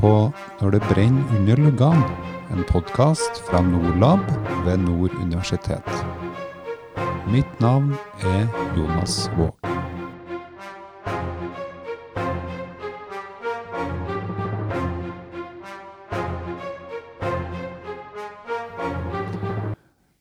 [0.00, 2.04] på Når det brenner under luggene,
[2.52, 4.24] en podkast fra Nordlab
[4.66, 5.88] ved Nord universitet.
[7.32, 9.61] Mitt navn er Jonas Våg.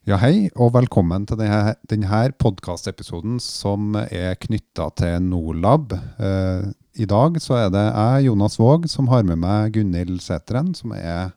[0.10, 5.94] Ja, hei, og velkommen til denne, denne podkastepisoden som er knytta til Norlab.
[5.94, 6.64] Eh,
[6.98, 10.96] I dag så er det jeg, Jonas Våg, som har med meg Gunhild Sæteren, som
[10.98, 11.36] er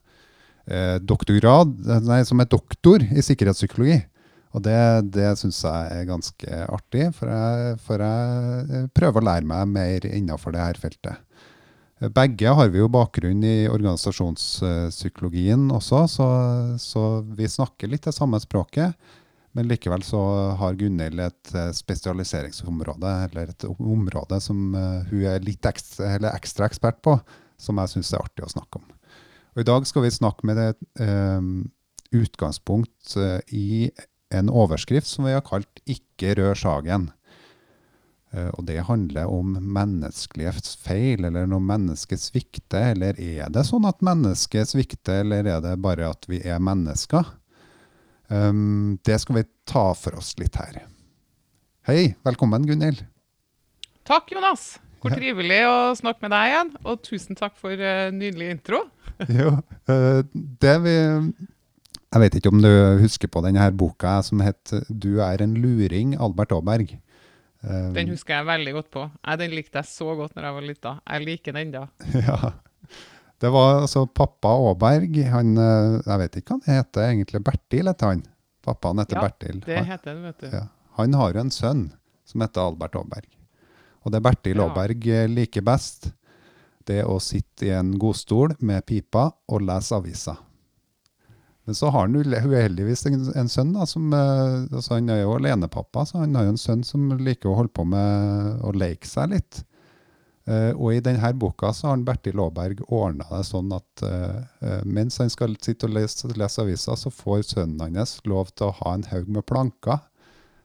[0.65, 1.77] eh, doktorgrad,
[2.09, 3.99] nei, som er doktor i sikkerhetspsykologi.
[4.57, 4.81] Og det,
[5.13, 10.09] det syns jeg er ganske artig, for jeg, for jeg prøver å lære meg mer
[10.09, 11.21] innenfor det her feltet.
[12.13, 16.27] Begge har vi jo bakgrunn i organisasjonspsykologien også, så,
[16.81, 17.03] så,
[17.37, 18.95] vi snakker litt det samme språket.
[19.55, 20.21] Men likevel så
[20.59, 26.67] har Gunhild et eh, spesialiseringsområde, eller et område som uh, hun er litt ekstra, ekstra,
[26.67, 27.15] ekspert på,
[27.61, 28.89] som jeg syns er artig å snakke om.
[29.55, 31.39] Og I dag skal vi snakke med et uh,
[32.19, 33.15] utgangspunkt
[33.55, 33.95] i
[34.35, 37.13] en overskrift som vi har kalt 'Ikke rør sagen'.
[38.35, 42.93] Eh, og det handler om menneskelige feil, eller når mennesket svikter.
[42.95, 47.31] Eller er det sånn at mennesket svikter, eller er det bare at vi er mennesker?
[48.33, 50.81] Um, det skal vi ta for oss litt her.
[51.87, 53.05] Hei, velkommen Gunhild.
[54.09, 54.79] Takk, Jonas.
[55.05, 56.71] Hvor trivelig å snakke med deg igjen.
[56.89, 58.87] Og tusen takk for uh, nydelig intro.
[59.39, 59.59] jo,
[59.91, 60.95] uh, det vi
[62.15, 62.71] Jeg vet ikke om du
[63.03, 66.97] husker på denne her boka som het 'Du er en luring', Albert Aaberg.
[67.65, 69.07] Um, den husker jeg veldig godt på.
[69.41, 70.95] Den likte jeg så godt når jeg var lita.
[71.09, 71.89] Jeg liker den ennå.
[72.27, 72.53] Ja.
[73.43, 75.17] Det var altså pappa Aaberg.
[75.29, 77.41] Han, eh, jeg vet ikke hva han heter egentlig.
[77.45, 78.23] Bertil heter han.
[78.65, 79.59] Pappaen heter ja, Bertil.
[79.67, 80.47] det heter han, vet du.
[80.55, 80.63] Ja.
[81.01, 81.83] Han har jo en sønn
[82.25, 83.27] som heter Albert Aaberg.
[84.05, 84.69] Og det Bertil ja.
[84.69, 86.13] Aaberg eh, liker best,
[86.89, 90.41] det å sitte i en godstol med pipa og lese aviser.
[91.65, 93.73] Men så har han uheldigvis en, en sønn.
[93.73, 97.07] da, som, eh, altså Han er jo alenepappa, så han har jo en sønn som
[97.17, 99.65] liker å holde på med å leke seg litt.
[100.45, 104.83] Uh, og i denne boka så har han Bertil Aaberg ordna det sånn at uh,
[104.85, 108.75] mens han skal sitte og lese, lese aviser, så får sønnen hans lov til å
[108.83, 110.03] ha en haug med planker,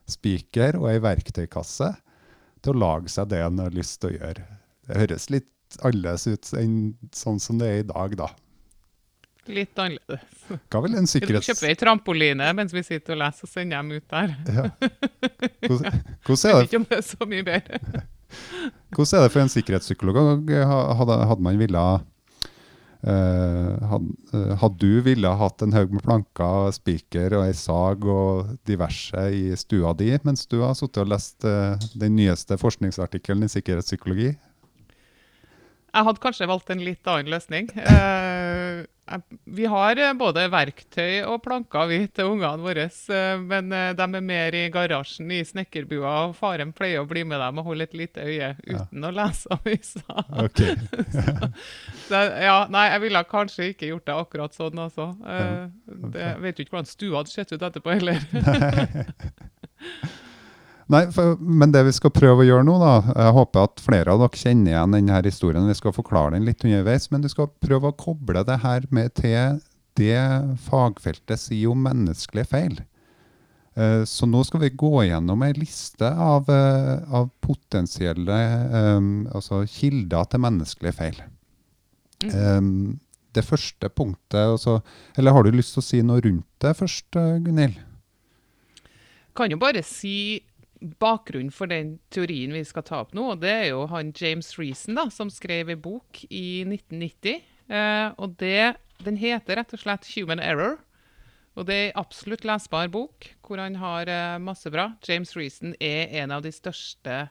[0.04, 1.94] spiker og ei verktøykasse
[2.60, 4.44] til å lage seg det han har lyst til å gjøre.
[4.84, 5.48] Det høres litt
[5.80, 6.76] annerledes ut enn
[7.16, 8.28] sånn som det er i dag, da.
[9.50, 10.44] Litt annerledes.
[10.70, 11.48] Hva vil en sikkerhets...
[11.50, 14.36] Kjøper ei trampoline mens vi sitter og leser, og sender dem ut der.
[14.50, 14.68] Ja.
[15.66, 16.50] Hvordan, hvordan er det?
[16.50, 18.04] Jeg vet ikke om det er så mye bedre.
[18.94, 20.22] hvordan er det for en sikkerhetspsykolog?
[20.98, 21.84] Hadde, hadde man ville
[23.00, 28.04] Uh, hadde, uh, hadde, du ville hatt en haug med planker, spiker og ei sag
[28.04, 33.46] og diverse i stua di mens du har sittet og lest uh, den nyeste forskningsartikkelen
[33.46, 34.34] i sikkerhetspsykologi?
[35.90, 37.70] Jeg hadde kanskje valgt en litt annen løsning.
[37.74, 38.84] Eh,
[39.50, 44.22] vi har eh, både verktøy og planker vi til ungene våre, eh, men de er
[44.22, 46.12] mer i garasjen i snekkerbua.
[46.28, 49.10] og Faren pleier å bli med dem og holde et lite øye uten ja.
[49.10, 50.24] å lese avisa.
[50.46, 50.78] Okay.
[52.06, 55.10] så, ja, nei, jeg ville kanskje ikke gjort det akkurat sånn, altså.
[55.18, 56.22] Okay.
[56.22, 58.22] Jeg vet jo ikke hvordan stua hadde sett ut etterpå heller.
[60.90, 64.14] Nei, for, men det vi skal prøve å gjøre nå, da Jeg håper at flere
[64.14, 65.68] av dere kjenner igjen denne historien.
[65.70, 69.14] Vi skal forklare den litt underveis, men du skal prøve å koble det her med
[69.18, 69.60] til
[69.98, 70.22] det
[70.66, 72.80] fagfeltet sier om menneskelige feil.
[73.78, 78.40] Uh, så nå skal vi gå gjennom ei liste av, uh, av potensielle
[78.74, 81.22] um, altså kilder til menneskelige feil.
[82.24, 82.34] Mm.
[82.34, 82.72] Um,
[83.30, 84.80] det første punktet altså,
[85.16, 87.78] Eller har du lyst til å si noe rundt det først, Gunhild?
[89.38, 90.42] Kan jo bare si
[90.80, 94.96] bakgrunnen for den teorien vi skal ta opp nå, det er jo han James Reason
[94.96, 97.42] da, som skrev en bok i 1990.
[97.70, 100.78] Eh, og det, Den heter rett og slett 'Human Error'.
[101.56, 104.94] Og Det er en absolutt lesbar bok, hvor han har eh, masse bra.
[105.06, 107.28] James Reason er en av de største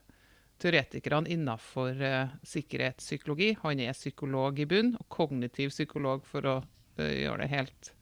[0.59, 3.55] teoretikerne innenfor eh, sikkerhetspsykologi.
[3.63, 6.57] Han er psykolog i bunn, og kognitiv psykolog, for å
[6.99, 7.93] uh, gjøre det helt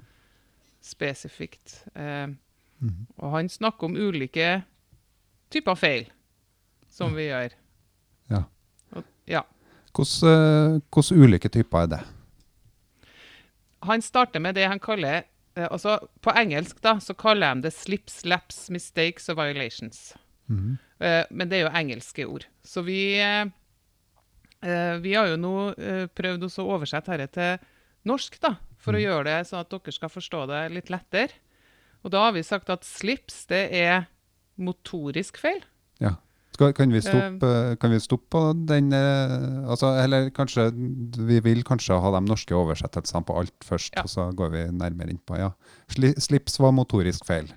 [0.82, 1.84] spesifikt.
[1.96, 2.38] Eh, mm
[2.80, 3.06] -hmm.
[3.18, 4.64] Og han snakker om ulike
[5.54, 6.08] typer feil
[6.92, 7.56] som vi gjør.
[8.32, 8.44] Ja.
[8.96, 9.44] Og, ja.
[9.96, 12.02] Hvordan, hvordan ulike typer er det?
[13.88, 15.22] Han starter med det han kaller
[15.56, 20.16] eh, altså På engelsk da, så kaller de det slips, laps, mistakes og violations.
[20.48, 20.60] Mm
[21.00, 21.26] -hmm.
[21.30, 22.46] men det er jo engelske ord.
[22.64, 23.20] Så vi,
[25.02, 25.74] vi har jo nå
[26.16, 27.68] prøvd å oversette dette til
[28.08, 29.00] norsk, da, for mm.
[29.00, 31.44] å gjøre det sånn at dere skal forstå det litt lettere.
[32.06, 34.08] Og da har vi sagt at slips det er
[34.58, 35.62] motorisk feil.
[36.04, 36.16] Ja.
[36.58, 40.72] Skal, kan, vi stoppe, kan vi stoppe på den eh, altså, Eller kanskje
[41.28, 44.02] vi vil kanskje ha de norske oversettelsene på alt først, Ja.
[44.08, 45.38] og så går vi nærmere innpå.
[45.38, 45.52] ja.
[45.92, 47.52] Sli, slips var motorisk feil.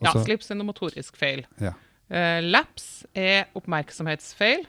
[0.00, 1.44] Ja, Altså- slips er noe motorisk feil.
[1.60, 1.74] Ja.
[2.10, 4.64] Uh, laps er oppmerksomhetsfeil.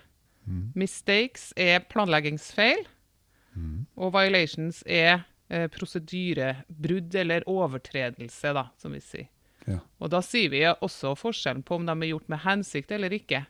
[0.46, 0.74] Mm.
[0.76, 2.86] Mistakes er planleggingsfeil.
[3.56, 3.88] Mm.
[3.98, 9.28] Og violations er uh, prosedyrebrudd eller overtredelse, da, som vi sier.
[9.72, 9.80] Ja.
[10.02, 13.46] Og da sier vi også forskjellen på om de er gjort med hensikt eller ikke.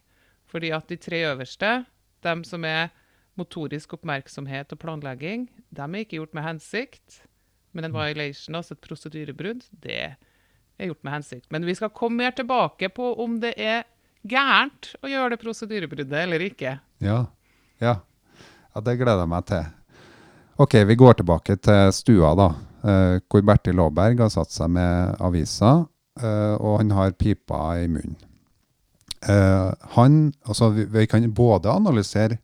[0.52, 1.86] Fordi at de tre øverste,
[2.26, 2.92] de som er
[3.40, 7.22] motorisk oppmerksomhet og planlegging, de er ikke gjort med hensikt.
[7.72, 11.48] Men en violation, altså et prosedyrebrudd, det er gjort med hensikt.
[11.54, 13.86] Men vi skal komme mer tilbake på om det er
[14.28, 16.76] gærent å gjøre det prosedyrebruddet eller ikke.
[17.02, 17.22] Ja.
[17.82, 18.02] ja.
[18.72, 19.70] Ja, det gleder jeg meg til.
[20.62, 22.50] Ok, vi går tilbake til stua, da.
[22.84, 25.72] eh, hvor Bertil Aaberg har satt seg med avisa,
[26.20, 28.18] og han har pipa i munnen.
[29.30, 32.40] Eh, han, altså vi, vi kan både analysere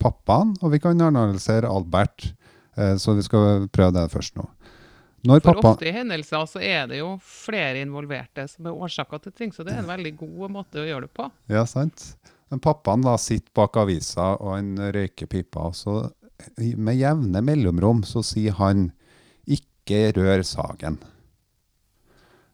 [0.00, 2.30] pappaen, og vi kan analysere Albert.
[2.76, 4.46] Eh, så vi skal prøve det først nå.
[5.26, 9.24] Når For pappa, ofte i hendelser så er det jo flere involverte som er årsaker
[9.24, 11.26] til ting, så det er en veldig god måte å gjøre det på.
[11.50, 12.12] Ja, sant.
[12.52, 15.66] Men pappaen da sitter bak avisa, og han røyker pipa.
[15.72, 15.96] og Så
[16.78, 18.92] med jevne mellomrom så sier han
[19.48, 21.02] 'ikke rør sagen'.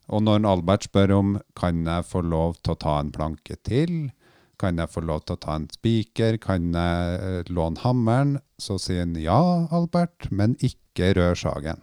[0.09, 4.11] Og når Albert spør om 'kan jeg få lov til å ta en planke til',
[4.59, 8.79] 'kan jeg få lov til å ta en spiker', 'kan jeg eh, låne hammeren', så
[8.79, 11.81] sier han 'ja, Albert, men ikke rør sagen'.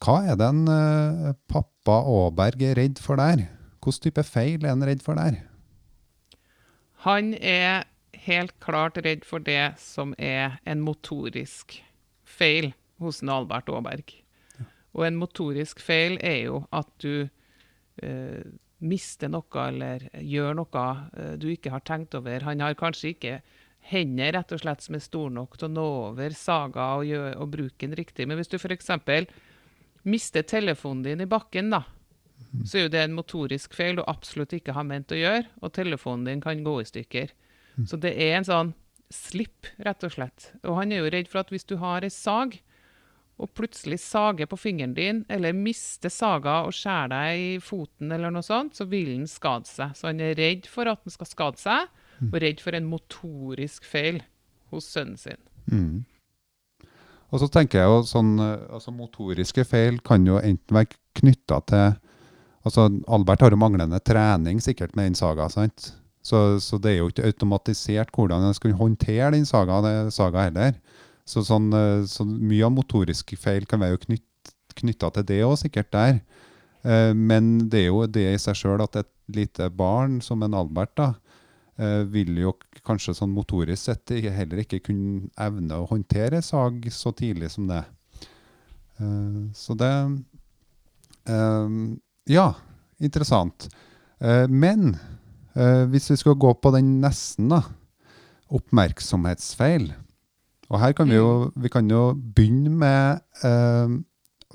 [0.00, 3.48] Hva er det en eh, pappa Aaberg er redd for der?
[3.80, 5.42] Hvilken type feil er han redd for der?
[7.04, 7.84] Han er
[8.26, 11.82] helt klart redd for det som er en motorisk
[12.24, 14.23] feil hos en Albert Aaberg.
[14.94, 17.26] Og en motorisk feil er jo at du
[18.02, 18.44] eh,
[18.84, 20.86] mister noe eller gjør noe
[21.16, 22.46] eh, du ikke har tenkt over.
[22.46, 23.38] Han har kanskje ikke
[23.90, 27.34] hender rett og slett som er store nok til å nå over saga og, gjør,
[27.42, 28.28] og bruke den riktig.
[28.28, 28.94] Men hvis du f.eks.
[30.08, 31.82] mister telefonen din i bakken, da,
[32.64, 35.74] så er jo det en motorisk feil du absolutt ikke har ment å gjøre, og
[35.76, 37.34] telefonen din kan gå i stykker.
[37.90, 38.72] Så det er en sånn
[39.12, 40.52] slipp, rett og slett.
[40.64, 42.56] Og han er jo redd for at hvis du har ei sag,
[43.34, 48.30] og plutselig sager på fingeren din, eller mister saga og skjærer deg i foten, eller
[48.30, 49.96] noe sånt, så vil han skade seg.
[49.98, 51.90] Så han er redd for at han skal skade seg,
[52.30, 54.22] og redd for en motorisk feil
[54.70, 55.40] hos sønnen sin.
[55.66, 56.04] Mm.
[57.34, 61.60] Og så tenker jeg jo sånn, eh, altså Motoriske feil kan jo enten være knytta
[61.66, 61.86] til
[62.64, 65.48] altså Albert har jo manglende trening sikkert med den saga.
[65.52, 65.90] sant?
[66.24, 69.82] Så, så det er jo ikke automatisert hvordan han skal håndtere den saga,
[70.14, 70.78] saga heller.
[71.24, 75.56] Så, sånn, eh, så mye av motoriske feil kan være knytt, knytta til det òg,
[75.62, 76.20] sikkert der.
[76.84, 80.54] Eh, Men det er jo det i seg sjøl at et lite barn som en
[80.54, 81.14] Albert da,
[81.78, 82.52] eh, vil jo
[82.84, 87.84] kanskje sånn motorisk sett heller ikke kunne evne å håndtere sag så tidlig som det.
[89.56, 89.90] Så det
[92.26, 92.54] Ja,
[93.00, 93.68] interessant.
[94.20, 95.00] Men
[95.90, 97.62] hvis vi skal gå på den nesten, da.
[98.52, 99.94] Oppmerksomhetsfeil.
[100.74, 103.94] Og her kan vi jo, vi kan jo begynne med eh,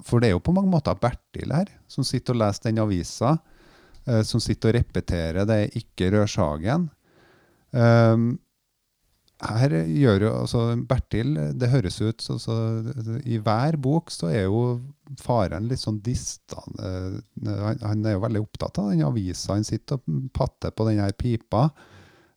[0.04, 3.38] For det er jo på mange måter Bertil her, som sitter og leser den avisa.
[4.08, 6.90] eh, som sitter og repeterer det 'ikke rør sagen'.
[7.72, 8.40] Um,
[9.40, 12.56] her gjør jo altså Bertil Det høres ut så, så
[13.24, 14.82] I hver bok så er jo
[15.22, 16.74] faren litt sånn distan...
[16.82, 19.54] eh, han, han er jo veldig opptatt av den avisa.
[19.54, 21.70] Han sitter og patter på den her pipa.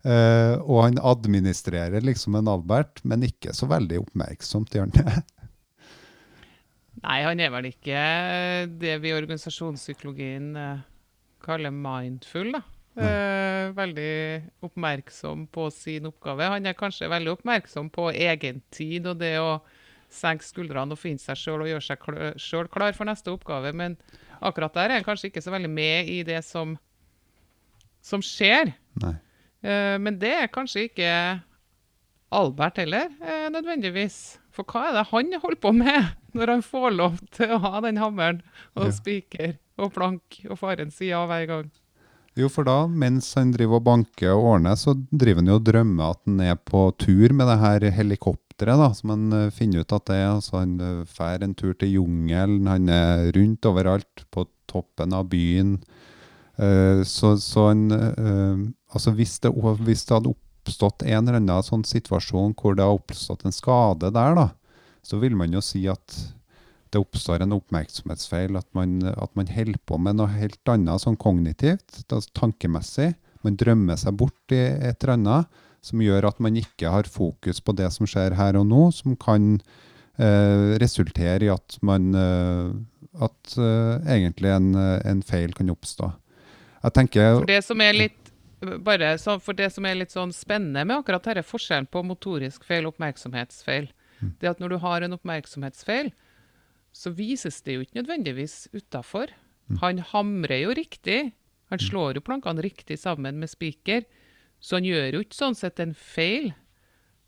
[0.04, 5.22] Eh, og han administrerer liksom en Albert, men ikke så veldig oppmerksomt, gjør han det?
[7.02, 8.00] Nei, han er vel ikke
[8.78, 10.82] det vi i organisasjonspsykologien uh,
[11.42, 12.62] kaller mindful, da.
[12.92, 14.12] Uh, veldig
[14.68, 16.50] oppmerksom på sin oppgave.
[16.52, 19.56] Han er kanskje veldig oppmerksom på egen tid og det å
[20.12, 23.72] senke skuldrene og finne seg sjøl og gjøre seg kl sjøl klar for neste oppgave,
[23.72, 23.96] men
[24.44, 26.76] akkurat der er han kanskje ikke så veldig med i det som,
[28.04, 28.74] som skjer.
[29.00, 29.16] Nei.
[29.62, 31.10] Eh, men det er kanskje ikke
[32.32, 34.38] Albert heller, eh, nødvendigvis.
[34.52, 37.80] For hva er det han holder på med når han får lov til å ha
[37.84, 38.42] den hammeren
[38.76, 38.90] og Ja.
[38.96, 41.70] spiker og plank, og faren sier ja hver gang?
[42.36, 45.66] Jo, for da, mens han driver og banker og ordner, så driver han jo og
[45.66, 49.84] drømmer at han er på tur med det her helikopteret, da, som han eh, finner
[49.84, 50.30] ut at det er.
[50.38, 55.74] Altså, han drar en tur til jungelen, han er rundt overalt, på toppen av byen.
[56.56, 59.48] Eh, så, så en, eh, Altså, hvis det,
[59.86, 64.10] hvis det hadde oppstått en eller annen sånn situasjon hvor det har oppstått en skade
[64.12, 64.50] der, da,
[65.00, 66.18] så vil man jo si at
[66.92, 71.16] det oppstår en oppmerksomhetsfeil, at man, at man holder på med noe helt annet sånn
[71.16, 72.02] kognitivt,
[72.36, 77.08] tankemessig, Man drømmer seg bort i et eller annet som gjør at man ikke har
[77.10, 79.56] fokus på det som skjer her og nå, som kan
[80.14, 82.72] eh, resultere i at man eh,
[83.12, 86.06] At eh, egentlig en, en, feil kan oppstå.
[86.82, 88.18] Jeg tenker For det som er litt
[88.62, 92.62] bare så, for det som er litt sånn spennende med akkurat dette forskjellen på motorisk
[92.66, 93.88] feil og oppmerksomhetsfeil,
[94.20, 94.34] mm.
[94.38, 96.12] det at når du har en oppmerksomhetsfeil,
[96.94, 99.32] så vises det jo ikke nødvendigvis utafor.
[99.66, 99.78] Mm.
[99.82, 101.32] Han hamrer jo riktig.
[101.72, 101.86] Han mm.
[101.88, 104.04] slår jo plankene riktig sammen med spiker.
[104.62, 106.52] Så han gjør jo ikke sånn sett en feil.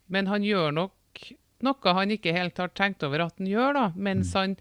[0.07, 1.25] Men han gjør nok
[1.65, 4.59] noe han ikke helt har tenkt over at han gjør, da, mens han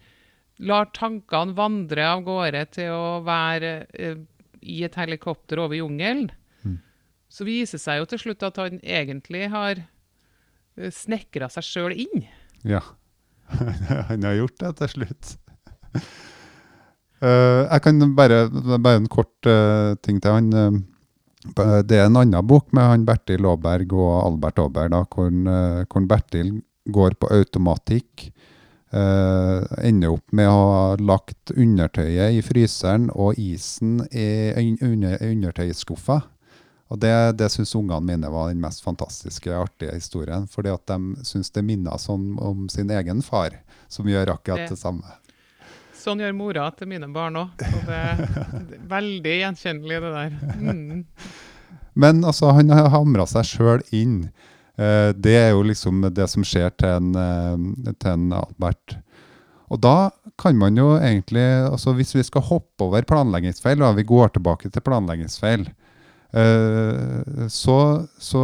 [0.64, 4.22] lar tankene vandre av gårde til å være eh,
[4.64, 6.30] i et helikopter over jungelen.
[6.64, 6.80] Mm.
[7.32, 11.96] Så viser det seg jo til slutt at han egentlig har eh, snekra seg sjøl
[12.06, 12.28] inn.
[12.68, 12.84] Ja.
[14.10, 15.36] han har gjort det til slutt.
[17.22, 20.52] uh, jeg kan bare, bare en kort uh, ting til han.
[20.54, 25.34] Uh, det er en annen bok med han Bertil Aaberg og Albert Aaberg, da, hvor,
[25.92, 26.54] hvor Bertil
[26.88, 28.30] går på automatikk.
[28.94, 36.20] Ender opp med å ha lagt undertøyet i fryseren og isen i under, undertøyskuffa.
[36.94, 40.46] Og Det, det syns ungene mine var den mest fantastiske, artige historien.
[40.46, 43.56] Fordi at de syns det minner sånn om sin egen far,
[43.90, 45.16] som gjør akkurat det, det samme.
[45.98, 47.64] Sånn gjør mora til mine barn òg.
[47.88, 48.22] det er
[48.96, 50.38] veldig gjenkjennelig, det der.
[50.60, 51.04] Mm.
[51.94, 54.18] Men altså, han har hamra seg sjøl inn.
[54.78, 58.98] Eh, det er jo liksom det som skjer til en, eh, til en Albert.
[59.74, 64.06] Og da kan man jo egentlig, altså hvis vi skal hoppe over planleggingsfeil, og vi
[64.10, 65.70] går tilbake til planleggingsfeil,
[66.34, 68.40] Eh, så, så,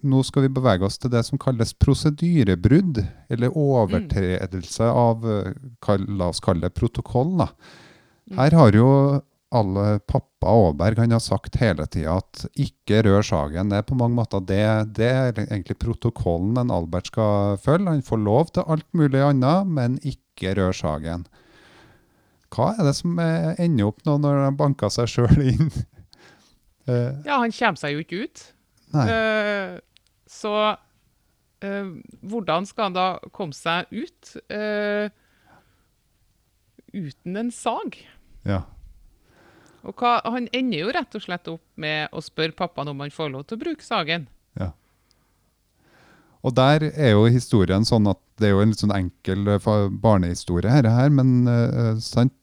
[0.00, 6.40] nå skal vi bevege oss til det som kalles prosedyrebrudd, eller overtredelse av la oss
[6.40, 7.34] kalle det protokoll.
[7.42, 7.50] Da.
[8.30, 8.38] Mm.
[8.40, 8.88] Her har jo
[9.54, 13.70] alle pappa Aaberg han har sagt hele tida at ikke rør sagen.
[13.70, 14.62] Det er på mange måter det,
[14.98, 17.90] det er egentlig protokollen en Albert skal følge.
[17.90, 21.26] Han får lov til alt mulig annet, men ikke rør sagen.
[22.54, 25.70] Hva er det som ender opp nå når han banker seg sjøl inn
[26.86, 28.42] Uh, ja, han kommer seg jo ikke ut.
[28.94, 29.76] Uh,
[30.30, 30.54] så
[31.66, 31.88] uh,
[32.22, 34.36] hvordan skal han da komme seg ut
[36.96, 37.98] uten en sag?
[38.46, 38.62] Ja.
[39.86, 43.14] Og hva, han ender jo rett og slett opp med å spørre pappaen om han
[43.14, 44.26] får lov til å bruke sagen.
[44.58, 44.72] Ja.
[46.46, 49.46] Og der er jo historien sånn at det er jo en litt sånn enkel
[50.02, 52.34] barnehistorie, her, her men uh, sant,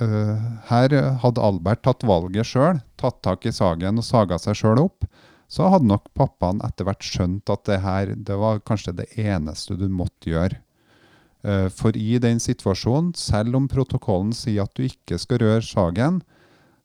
[0.00, 0.38] Uh,
[0.70, 5.04] her hadde Albert tatt valget sjøl, tatt tak i sagen og saga seg sjøl opp.
[5.50, 9.76] Så hadde nok pappaen etter hvert skjønt at det her det var kanskje det eneste
[9.76, 10.60] du måtte gjøre.
[11.74, 16.20] For i den situasjonen, selv om protokollen sier at du ikke skal røre sagen,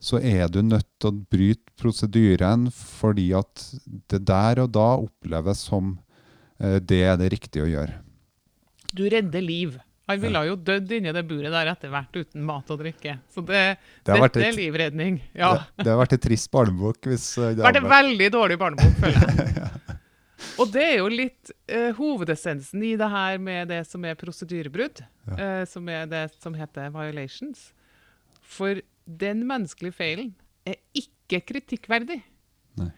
[0.06, 3.64] så er du nødt til å bryte prosedyren fordi at
[4.12, 8.00] det der og da oppleves som uh, det er det riktige å gjøre.
[8.96, 9.76] Du redder liv.
[10.06, 13.18] Han ville jo dødd inni det buret der etter hvert uten mat og drikke.
[13.34, 13.64] Så det,
[14.06, 15.18] det dette et, er livredning.
[15.34, 15.56] Ja.
[15.58, 17.00] Det, det, har vært en trist barnebok.
[17.10, 17.32] hvis...
[17.40, 19.56] Uh, det har vært en veldig dårlig barnebok, føler jeg.
[19.64, 19.96] ja.
[20.62, 25.02] Og det er jo litt eh, hovedessensen i det her med det som er prosedyrebrudd.
[25.26, 25.36] Ja.
[25.36, 27.72] eh, som er det som heter violations.
[28.46, 30.34] For den menneskelige feilen
[30.66, 32.22] er ikke kritikkverdig.
[32.80, 32.90] Nei.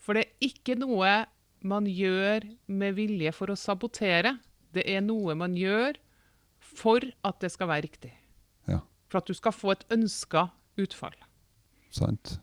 [0.00, 1.24] For det er ikke noe
[1.64, 4.36] man gjør med vilje for å sabotere.
[4.74, 5.96] Det er noe man gjør
[6.60, 8.12] for at det skal være riktig.
[8.68, 8.82] Ja.
[9.08, 10.48] For at du skal få et ønska
[10.80, 11.16] utfall.
[11.94, 12.38] Sant.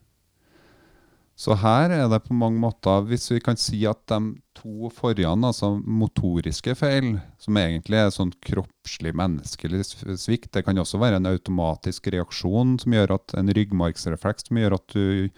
[1.41, 4.19] Så her er det på mange måter, hvis vi kan si at de
[4.60, 9.88] to forrige, altså motoriske feil, som egentlig er sånn kroppslig menneskelig
[10.21, 14.77] svikt, det kan også være en automatisk reaksjon som gjør at en ryggmargsrefleks som gjør
[14.77, 15.31] at du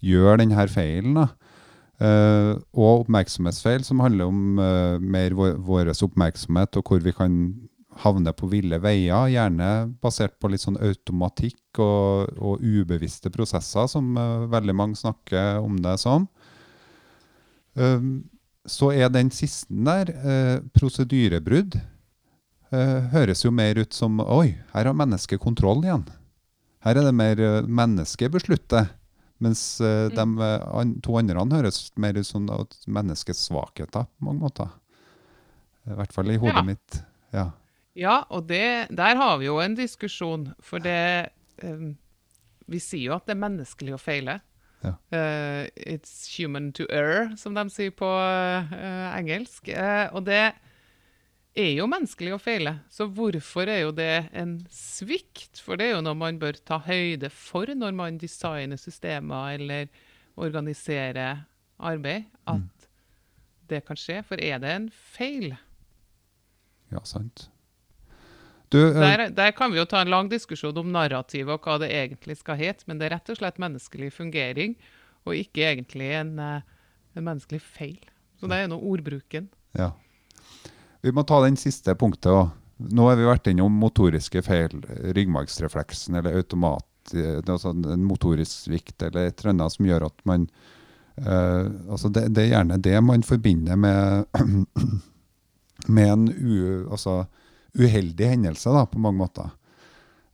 [0.00, 1.20] gjør denne feilen.
[1.20, 1.28] da.
[2.00, 7.34] Uh, og oppmerksomhetsfeil, som handler om uh, mer vår, oppmerksomhet og hvor vi kan
[8.00, 9.70] havner på ville veier, gjerne
[10.02, 15.78] basert på litt sånn automatikk og, og ubevisste prosesser, som uh, veldig mange snakker om
[15.84, 16.28] det som.
[17.74, 18.28] Um,
[18.68, 21.78] så er den siste der, uh, prosedyrebrudd,
[22.72, 26.06] uh, høres jo mer ut som Oi, her har mennesket kontroll igjen.
[26.84, 28.88] Her er det mer uh, mennesket beslutter.
[29.40, 30.16] Mens uh, mm.
[30.16, 32.48] de an, to andre høres mer ut som
[32.86, 34.68] menneskets svakheter på mange måter.
[35.88, 36.66] I hvert fall i hodet ja.
[36.66, 37.00] mitt.
[37.32, 37.46] Ja.
[37.98, 40.50] Ja, og det, der har vi jo en diskusjon.
[40.62, 41.30] For det
[41.64, 41.96] um,
[42.70, 44.38] Vi sier jo at det er menneskelig å feile.
[44.80, 44.94] Ja.
[45.12, 48.72] Uh, it's human to err, som de sier på uh,
[49.16, 49.72] engelsk.
[49.74, 50.52] Uh, og det
[51.58, 52.76] er jo menneskelig å feile.
[52.92, 55.60] Så hvorfor er jo det en svikt?
[55.60, 59.90] For det er jo noe man bør ta høyde for når man designer systemer eller
[60.40, 61.42] organiserer
[61.80, 62.88] arbeid, at
[63.68, 64.20] det kan skje.
[64.26, 65.56] For er det en feil?
[66.94, 67.50] Ja, sant.
[68.70, 71.78] Du, eh, Der, der kan vi jo ta en lang diskusjon om narrativet og hva
[71.82, 74.76] det egentlig skal hete, men det er rett og slett menneskelig fungering,
[75.26, 76.62] og ikke egentlig en, eh,
[77.18, 77.98] en menneskelig feil.
[78.40, 79.50] Så det er nå ordbruken.
[79.76, 79.92] ja.
[81.02, 82.50] Vi må ta den siste punktet òg.
[82.92, 84.74] Nå har vi vært innom motoriske feil,
[85.16, 86.84] ryggmargsrefleksen eller automat,
[87.14, 90.46] eh, altså en motorisk svikt eller et eller annet som gjør at man
[91.16, 94.24] eh, altså det, det er gjerne det man forbinder med,
[95.96, 97.22] med en u, altså
[97.78, 99.50] uheldig hendelse, da, på mange måter.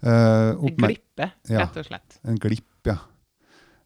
[0.03, 1.65] Eh, En glippe, Ja.
[1.65, 2.19] rett og slett.
[2.25, 2.99] En glipp, ja.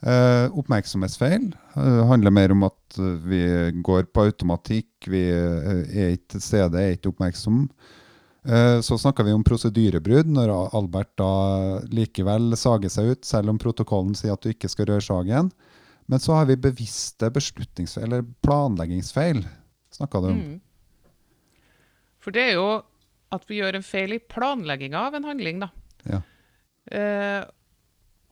[0.03, 2.97] Eh, oppmerksomhetsfeil eh, handler mer om at
[3.29, 3.43] vi
[3.85, 7.67] går på automatikk, vi er ikke til stede, er ikke oppmerksom.
[8.49, 11.29] Eh, så snakker vi om prosedyrebrudd, når Albert da
[11.93, 15.53] likevel sager seg ut, selv om protokollen sier at du ikke skal røre sagen.
[16.09, 19.45] Men så har vi bevisste beslutningsfeil, eller planleggingsfeil,
[19.95, 20.41] snakka du om.
[20.41, 20.57] Mm.
[22.25, 22.65] For det er jo
[23.35, 25.71] at vi gjør en feil i planlegginga av en handling, da.
[26.11, 26.21] Ja.
[26.91, 27.43] Eh,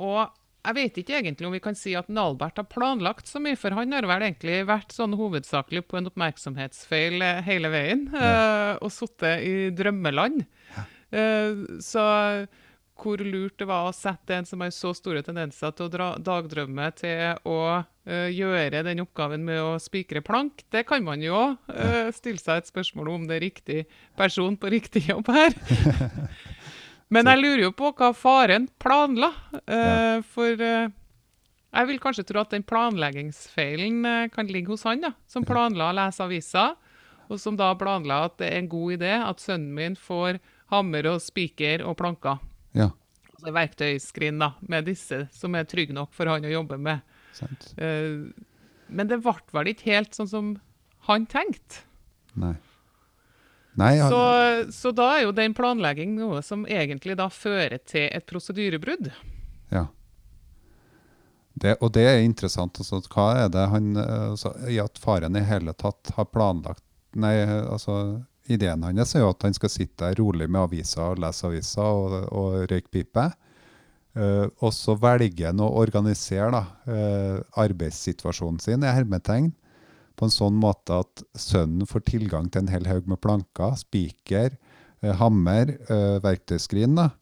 [0.02, 0.20] og
[0.68, 3.76] jeg vet ikke egentlig om vi kan si at Nalbert har planlagt så mye, for
[3.76, 8.92] han har vel egentlig vært sånn hovedsakelig på en oppmerksomhetsfeil eh, hele veien, eh, og
[8.92, 10.42] sittet i drømmeland.
[11.08, 12.04] Eh, så
[12.98, 16.08] hvor lurt det var å sette en som har så store tendenser til å dra,
[16.18, 21.38] dagdrømme, til å uh, gjøre den oppgaven med å spikre plank, det kan man jo
[21.54, 23.84] uh, stille seg et spørsmål om det er riktig
[24.18, 25.54] person på riktig jobb her.
[27.14, 29.30] Men jeg lurer jo på hva faren planla.
[29.64, 35.46] eh, For jeg vil kanskje tro at den planleggingsfeilen kan ligge hos han, da, som
[35.48, 36.66] planla å lese avisa,
[37.32, 40.36] og som da planla at det er en god idé at sønnen min får
[40.72, 42.44] hammer og spiker og planker.
[42.78, 42.92] Ja,
[43.38, 47.04] Altså verktøyskrin da, med disse som er trygge nok for han å jobbe med.
[47.78, 48.26] Eh,
[48.90, 50.48] Men det ble vel ikke helt sånn som
[51.06, 51.84] han tenkte.
[52.34, 52.56] Nei.
[53.78, 54.10] Nei, han...
[54.10, 59.12] Så, så da er jo den planlegging noe som egentlig da fører til et prosedyrebrudd.
[59.70, 59.84] Ja.
[61.54, 62.80] Det, og det er interessant.
[62.82, 66.82] Altså, hva er det han eh, altså, I at faren i hele tatt har planlagt
[67.18, 67.94] Nei, altså
[68.48, 71.84] Ideen hans er jo at han skal sitte der rolig med aviser og lese aviser
[71.84, 73.28] og, og røyke pipe.
[74.18, 79.52] Uh, og så velger han å organisere da, uh, arbeidssituasjonen sin i hermetegn
[80.18, 84.56] på en sånn måte at sønnen får tilgang til en hel haug med planker, spiker,
[85.04, 85.76] uh, hammer,
[86.24, 86.96] verktøyskrin.
[86.98, 87.12] da,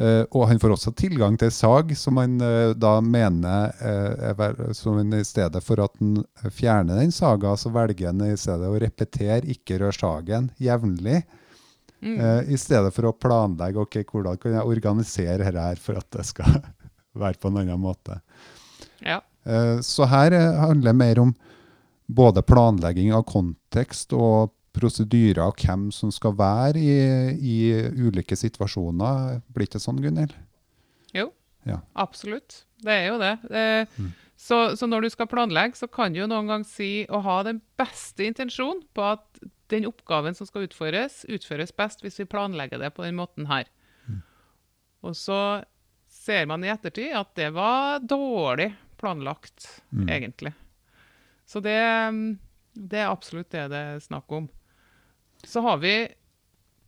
[0.00, 5.12] og han får også tilgang til sag, som han eh, da mener eh, som han
[5.18, 9.44] I stedet for at han fjerner den saga, så velger han i stedet å repetere
[9.44, 11.22] 'ikke rør sagen' jevnlig.
[12.00, 12.20] Mm.
[12.20, 16.08] Eh, I stedet for å planlegge ok, hvordan kan jeg organisere dette her for at
[16.16, 16.62] det skal
[17.22, 18.20] være på en annen måte.
[19.04, 19.20] Ja.
[19.44, 21.34] Eh, Så her eh, handler det mer om
[22.10, 26.96] både planlegging av kontekst og prosedyrer og hvem som skal være i,
[27.36, 27.56] i
[28.06, 29.40] ulike situasjoner.
[29.50, 30.34] Blir det ikke sånn, Gunhild?
[31.16, 31.32] Jo,
[31.66, 31.80] Ja.
[31.94, 32.64] absolutt.
[32.80, 33.32] Det er jo det.
[33.50, 33.86] Eh,
[34.40, 37.40] så, så når du skal planlegge, så kan du jo noen gang si å ha
[37.44, 42.80] den beste intensjonen på at den oppgaven som skal utføres, utføres best hvis vi planlegger
[42.80, 43.68] det på den måten her.
[45.04, 45.64] Og så
[46.10, 49.68] ser man i ettertid at det var dårlig planlagt,
[50.08, 50.52] egentlig.
[51.48, 51.76] Så det,
[52.12, 52.34] mm,
[52.74, 54.48] det er absolutt det det er snakk om.
[55.46, 55.94] Så har vi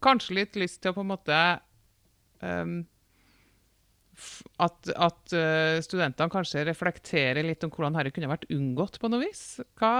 [0.02, 1.38] kanskje litt lyst til å på en måte
[2.42, 2.80] um,
[4.62, 9.22] at, at eh, studentene kanskje reflekterer litt om hvordan dette kunne vært unngått på noe
[9.24, 9.60] vis.
[9.80, 9.92] Hva,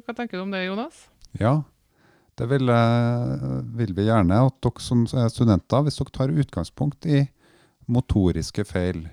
[0.00, 1.04] hva tenker du om det, Jonas?
[1.38, 1.60] Ja,
[2.40, 3.46] det vil, eh,
[3.78, 7.24] vil vi gjerne at dere som er studenter, hvis dere tar utgangspunkt i
[7.90, 9.04] motoriske feil,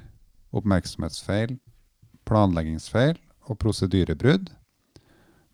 [0.55, 1.57] oppmerksomhetsfeil,
[2.27, 4.51] planleggingsfeil og prosedyrebrudd.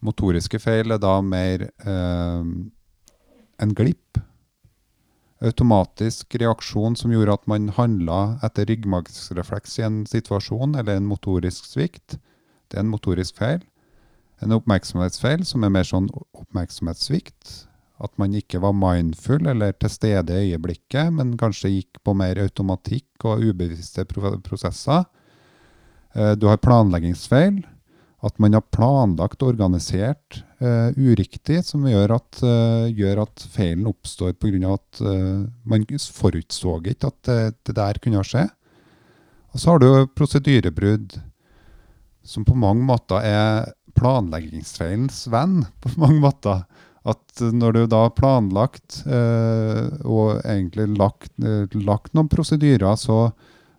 [0.04, 2.50] Motoriske feil er da mer eh,
[3.62, 4.20] en glipp.
[5.44, 11.68] Automatisk reaksjon som gjorde at man handla etter ryggmargsrefleks i en situasjon, eller en motorisk
[11.68, 12.18] svikt.
[12.72, 13.60] Det er en motorisk feil.
[14.44, 17.68] En oppmerksomhetsfeil som er mer sånn oppmerksomhetssvikt.
[18.04, 22.40] At man ikke var mindful eller til stede i øyeblikket, men kanskje gikk på mer
[22.42, 25.06] automatikk og ubevisste prosesser.
[26.16, 27.64] Eh, Du har planleggingsfeil.
[28.24, 33.90] At man har planlagt og organisert eh, uriktig, som gjør at, eh, gjør at feilen
[33.90, 34.78] oppstår pga.
[34.78, 38.48] at eh, man forutså ikke at det, det der kunne skje.
[39.52, 41.20] Og så har du prosedyrebrudd,
[42.24, 45.66] som på mange måter er planleggingsfeilens venn.
[45.82, 46.64] på mange måter.
[47.04, 51.34] At når du da har planlagt og egentlig lagt,
[51.76, 53.34] lagt noen prosedyrer, så,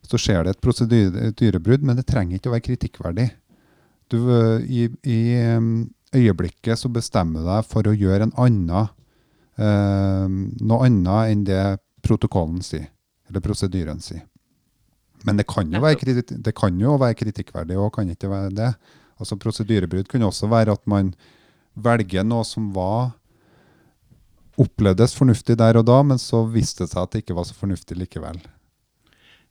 [0.04, 3.30] så skjer det et prosedyrebrudd, men det trenger ikke å være kritikkverdig.
[4.12, 5.20] Du, eh, i, I
[6.14, 8.92] øyeblikket så bestemmer du deg for å gjøre en annen,
[9.58, 10.28] eh,
[10.60, 11.64] noe annet enn det
[12.04, 12.90] protokollen sier,
[13.28, 14.26] eller prosedyren sier.
[15.24, 18.28] Men det kan jo være, kritik kriti det kan jo være kritikkverdig, òg, kan ikke
[18.28, 18.72] være det.
[19.16, 21.14] Altså Prosedyrebrudd kunne også være at man
[21.74, 23.14] velger noe som var
[24.60, 27.56] opplevdes fornuftig der og da, men så viste det seg at det ikke var så
[27.56, 28.38] fornuftig likevel.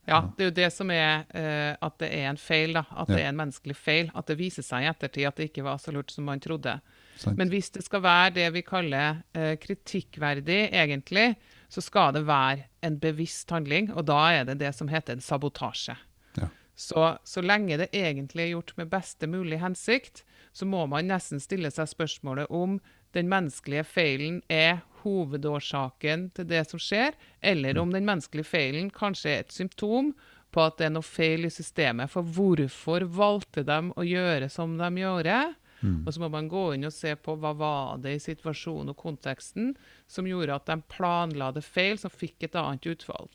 [0.05, 2.83] Ja, det er jo det som er uh, at det er en feil, da.
[2.91, 4.09] At det er en menneskelig feil.
[4.17, 6.75] At det viser seg i ettertid at det ikke var så lurt som man trodde.
[7.21, 7.37] Sant?
[7.39, 11.29] Men hvis det skal være det vi kaller uh, kritikkverdig, egentlig,
[11.71, 15.23] så skal det være en bevisst handling, og da er det det som heter en
[15.23, 15.95] sabotasje.
[16.37, 16.49] Ja.
[16.75, 21.41] Så, så lenge det egentlig er gjort med beste mulig hensikt, så må man nesten
[21.41, 22.75] stille seg spørsmålet om
[23.13, 29.34] den menneskelige feilen er hovedårsaken til det som skjer, eller om den menneskelige feilen kanskje
[29.34, 30.13] er et symptom
[30.54, 32.12] på at det er noe feil i systemet.
[32.13, 35.41] For hvorfor valgte de å gjøre som de gjorde?
[35.84, 38.99] Og så må man gå inn og se på hva var det i situasjonen og
[38.99, 39.73] konteksten
[40.08, 43.28] som gjorde at de planla det feil, som fikk et annet utfall.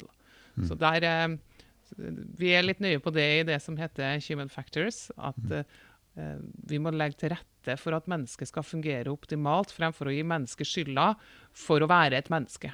[0.64, 1.36] Så der, eh,
[2.36, 5.10] Vi er litt nøye på det i det som heter human factors.
[5.16, 5.64] At mm.
[6.16, 6.36] eh,
[6.68, 10.70] vi må legge til rette for at mennesket skal fungere optimalt, fremfor å gi mennesket
[10.70, 11.10] skylda
[11.52, 12.72] for å være et menneske.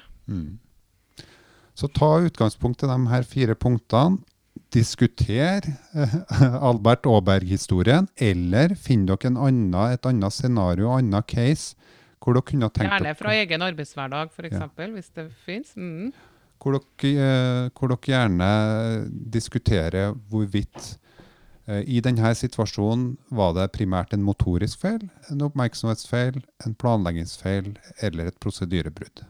[1.75, 4.21] Så ta utgangspunkt i de her fire punktene.
[4.71, 6.13] Diskuter eh,
[6.69, 11.75] Albert Aaberg-historien, eller finn dere en annen, et annet scenario, en annen case,
[12.23, 15.75] hvor dere kunne tenkt Gjerne fra egen arbeidshverdag, f.eks., eksempel, hvis det fins.
[15.75, 16.13] Mm.
[16.63, 18.49] hvor eh, hvor dere gjerne
[19.35, 20.95] diskuterer hvorvidt
[21.67, 27.73] Eh, I denne situasjonen var det primært en motorisk feil, en oppmerksomhetsfeil, en planleggingsfeil
[28.05, 29.25] eller et prosedyrebrudd.